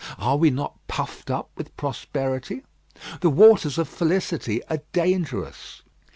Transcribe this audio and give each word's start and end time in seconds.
Are 0.17 0.35
we 0.35 0.49
not 0.49 0.79
puffed 0.87 1.29
up 1.29 1.51
with 1.55 1.77
prosperity? 1.77 2.63
The 3.19 3.29
waters 3.29 3.77
of 3.77 3.87
felicity 3.87 4.65
are 4.65 4.79
dangerous. 4.93 5.83